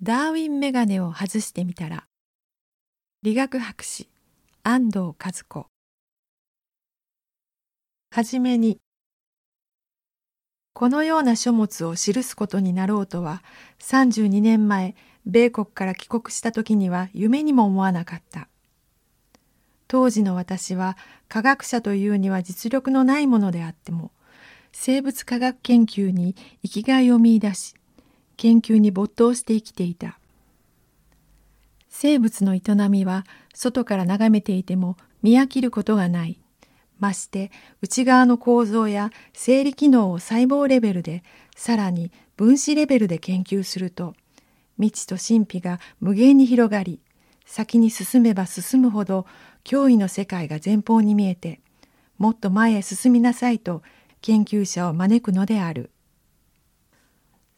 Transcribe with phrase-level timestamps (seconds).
[0.00, 2.04] ダーウィンメガネを外してみたら
[3.22, 4.08] 理学博士
[4.62, 5.14] 安藤和
[5.48, 5.66] 子。
[8.12, 8.78] はじめに
[10.72, 13.42] このような書物を記すことになろうとは
[13.80, 14.94] 32年前
[15.26, 18.46] 米国から帰国した時には夢にも思わなかった。
[19.88, 20.96] 当時の私は
[21.28, 24.12] 科学者というには実力のないものであっても
[24.70, 27.74] 生物科学研究に生きがいを見いだし
[28.38, 30.18] 研究に没頭して生きていた
[31.90, 36.38] 生物の営みは外から眺めていても見飽きることがない
[37.00, 37.50] まして
[37.82, 41.22] 内側の構造や生理機能を細胞レベルで
[41.56, 44.14] さらに分子レベルで研究すると
[44.76, 47.00] 未知と神秘が無限に広がり
[47.44, 49.26] 先に進めば進むほど
[49.64, 51.60] 脅威の世界が前方に見えて
[52.16, 53.82] もっと前へ進みなさいと
[54.20, 55.90] 研究者を招くのである。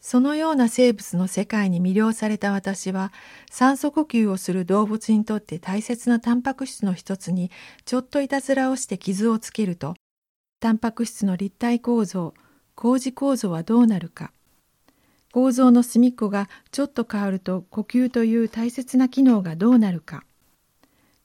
[0.01, 3.13] そのような生物の世界に魅了された私は
[3.51, 7.51] 酸素呼吸をする動物にとって大切なタンパク質の一つに
[7.85, 9.93] ちょっといたずらをして傷をつけると
[10.59, 12.33] タンパク質の立体構造
[12.73, 14.31] 工事構造はどうなるか
[15.31, 20.23] 構造の隅っこがちょっと変わると呼吸という大切な機能がどうなるか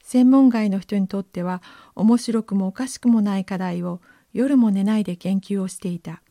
[0.03, 1.63] 専門外の人にとっては
[1.95, 4.03] 面白くもおかしくもない課題を
[4.35, 6.23] 夜も寝ないで研究をしていた。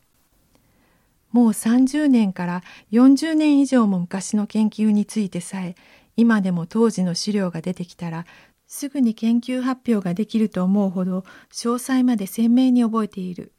[1.32, 5.76] もう30年から40年以上も昔の研究についてさえ
[6.16, 8.26] 今でも当時の資料が出てきたら
[8.68, 11.20] すぐに研究発表ができると思うほど
[11.52, 13.52] 詳細まで鮮明に覚えている。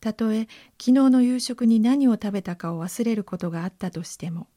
[0.00, 4.48] たとえ昨日の夕食に何を食べたかを忘れることがあったとしても。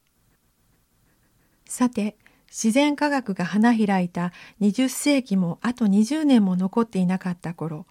[1.64, 2.16] さて
[2.48, 7.86] 自然科学が花開いた20世紀もあと20年も残っていなかった頃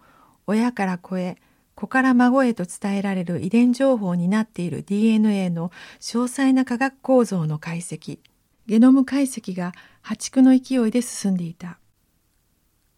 [0.48, 1.38] 親から子へ
[1.78, 8.18] 子から孫へと伝えられる遺伝情報になっている DNA の詳細な化学構造の解析。
[8.66, 11.78] ゲノム解析が破竹の勢いで進んでいた。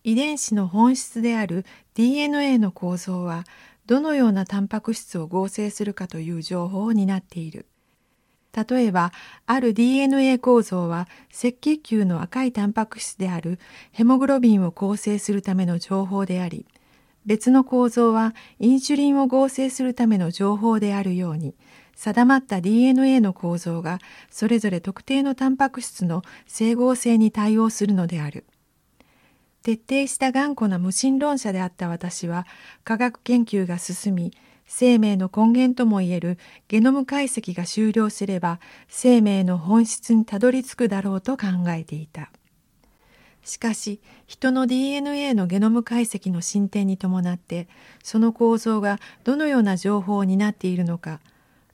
[0.06, 3.44] 遺伝子の本質である DNA の構造は
[3.86, 7.66] どのようなタンパク質を合成するかという情報を担っている。
[8.56, 9.12] 例えば
[9.46, 13.60] ある DNA 構造は赤血球の赤いタンパク質である
[13.92, 16.66] ヘモグロビンを構成するための情報であり
[17.30, 21.54] 別の構造はインシュリンを合成するための情報であるように
[21.94, 24.00] 定まった DNA の構造が
[24.32, 28.48] それぞれ特定のタンパク質の整合性に対応するのである。
[29.62, 32.48] 徹底した頑固な無神論者であった私は
[32.84, 34.34] 科学研究が進み
[34.66, 42.32] 生命の根源ともいえるゲノム解析が終了すれば生命の本質にたどり着くだろうと考えていた。
[43.50, 47.68] しかし人の DNA のゲノム解析の進展に伴って
[48.04, 51.20] その構造がどのような情報を担っているのか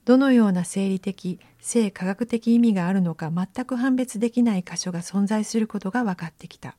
[0.05, 6.75] どのような生理的性科学的意味があるのか全く判別できない箇所が存在することが分かってきた。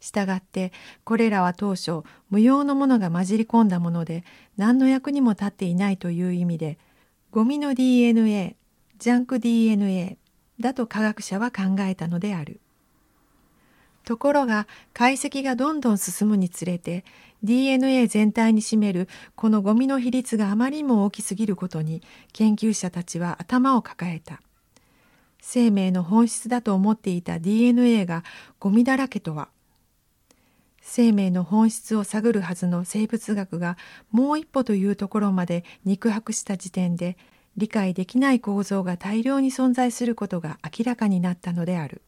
[0.00, 0.72] したがって
[1.04, 2.00] これらは当初
[2.30, 4.24] 無用のものが混じり込んだもので
[4.56, 6.78] 何の役にも立っていないという意味で
[7.32, 8.56] ゴミの DNA
[8.98, 10.16] ジャンク DNA
[10.58, 12.60] だと科学者は考えたのである。
[14.04, 17.04] ところが解析がどんどん進むにつれて
[17.42, 22.02] DNA 全体に占めるこのゴミの比率があまりにも大きすぎることに
[22.32, 24.40] 研究者たちは頭を抱えた。
[25.42, 28.24] 生命の本質だと思っていた DNA が
[28.58, 29.48] ゴミだらけとは
[30.82, 33.76] 生命の本質を探るはずの生物学が
[34.10, 37.16] もう一歩というところまで肉薄した時点で
[37.56, 42.02] 理解できない構造が大量に存在することが明らかになったのである。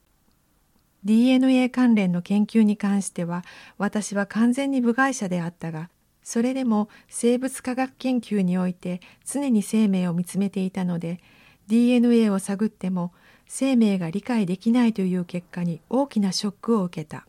[1.05, 3.45] DNA 関連の研究に関しては
[3.79, 5.91] 私は完全に部外者であったが
[6.23, 11.21] それでも生物科学研究において常に生命を見つめていたので
[11.67, 13.13] DNA を探っても
[13.47, 17.27] 生命が理解できないという結果に大きなショックを受けた。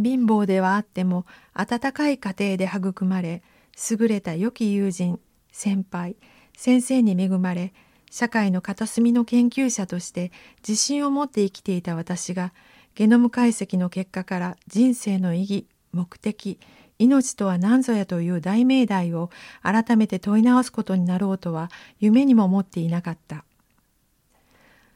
[0.00, 3.42] 貧乏ではあっても温かい家庭で育まれ
[3.90, 5.18] 優れた良き友人
[5.50, 6.16] 先輩
[6.56, 7.72] 先生に恵まれ
[8.10, 10.32] 社会の片隅の研究者として
[10.66, 12.52] 自信を持って生きていた私が
[12.94, 16.58] ゲノム解析の結果から人生の意義目的
[16.98, 19.30] 命とは何ぞやという大命題を
[19.62, 21.70] 改めて問い直すことになろうとは
[22.00, 23.44] 夢にも思っていなかった。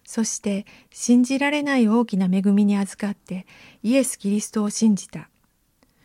[0.04, 3.46] そして信じられない大きな恵みに預かって
[3.82, 5.28] イエス・キリストを信じた。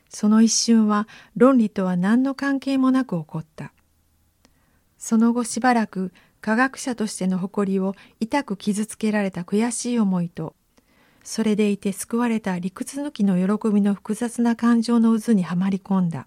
[0.10, 3.74] その一瞬は論理とは何の関係もなく起こった。
[4.98, 6.12] その後しばらく
[6.48, 10.56] 科学者としての誇りを痛く傷つけられた悔しい思いと
[11.22, 16.26] それでいて救われた理屈抜きの喜びの複雑な感情の渦にはまり込んだ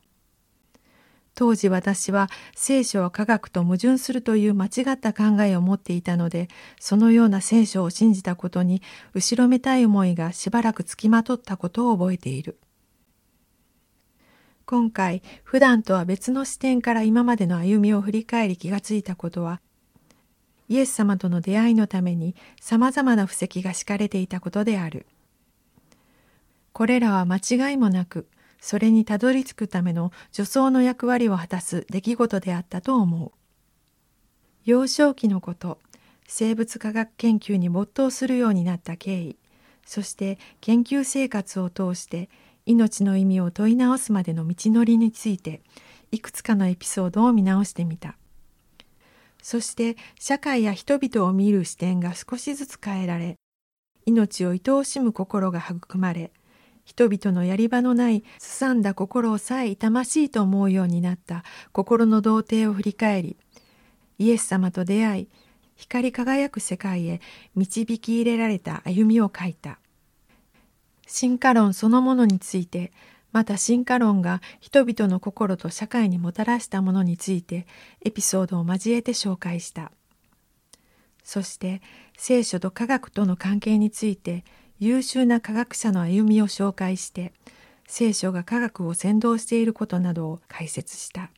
[1.35, 8.83] 当時私は聖書は科学と矛盾するという間違った考えを持っていたので、そのような聖書を信じたことに
[9.15, 12.59] 後ろめたい思いがしばらくつきまとったことを覚えている。
[14.67, 19.63] 今回、普段とは別の視点から今までの歩みを振り返り気がついたことは、
[20.71, 25.05] イエス様との出会いのために様々な布石が敷かれていたことである。
[26.73, 28.29] これらは間違いもなく、
[28.61, 33.33] それにたどり着くための助走の役割を果たす出来事であったと思う。
[34.65, 35.81] 幼少期のこと、
[36.29, 39.37] 生物科学研究に没頭するようになった経緯、
[39.85, 42.31] そして研究生活を通して
[42.65, 45.63] 命の意味を問い直すまでの道のりについて、
[46.13, 48.17] いくつかのエピソードを見直してみた。
[49.43, 53.37] そして社会や人々を見る視点が少しずつ変えられ、
[54.07, 56.33] 命を愛おしむ心が育まれ、
[56.85, 63.37] 人々のやり場のないすさんだ心をさえ痛ましいと思うようになった心の童貞を振り返り
[64.19, 65.29] イエス様と出会い
[65.77, 67.21] 光り輝く世界へ
[67.55, 69.79] 導き入れられた歩みを書いた。
[71.07, 72.93] 進化論そのものについて
[73.33, 77.67] また進化論が人々の心と社会にもたらしたものについて
[78.05, 79.93] エピソードを交えて紹介した。
[81.23, 81.81] そして
[82.17, 84.45] 聖書と科学との関係について
[84.79, 87.33] 優秀な科学者の歩みを紹介して
[87.87, 91.31] 聖書が科学を先導していることなどを解説した。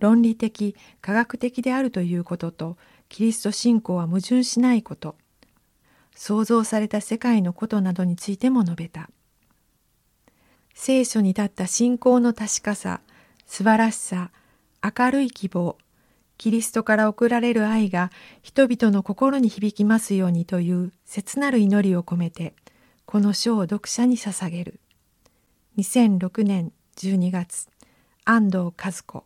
[0.00, 2.76] 論理的科学的であるということと
[3.08, 5.16] キリスト信仰は矛盾しないこと
[6.14, 9.08] 創造された世界のことなどについても述べた。
[10.74, 13.00] 聖書に立った信仰の確かさ
[13.46, 14.30] 素晴らしさ
[14.82, 15.78] 明るい希望
[16.36, 18.10] キリストから送られる愛が
[18.42, 22.54] 人々の心に響きますようにという切なる祈りを込めて
[23.06, 24.80] この書を読者に捧げる。
[25.78, 27.68] 2006年12月
[28.24, 29.24] 安藤和子。